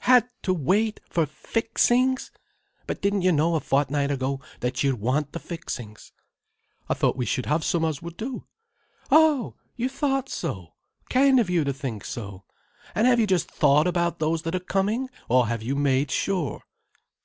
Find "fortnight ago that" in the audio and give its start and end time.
3.60-4.82